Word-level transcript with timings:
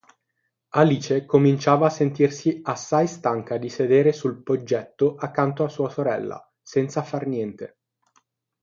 Alice 0.69 1.25
cominciava 1.27 1.85
a 1.85 1.89
sentirsi 1.91 2.61
assai 2.63 3.05
stanca 3.05 3.57
di 3.57 3.69
sedere 3.69 4.11
sul 4.13 4.41
poggetto 4.41 5.13
accanto 5.13 5.63
a 5.63 5.69
sua 5.69 5.89
sorella, 5.91 6.43
senza 6.59 7.03
far 7.03 7.27
niente. 7.27 7.77